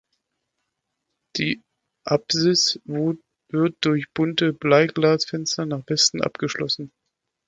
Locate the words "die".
1.37-1.61